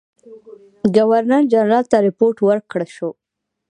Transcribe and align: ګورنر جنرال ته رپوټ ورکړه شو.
ګورنر 0.95 1.43
جنرال 1.51 1.85
ته 1.91 1.97
رپوټ 2.07 2.35
ورکړه 2.47 2.87
شو. 2.95 3.09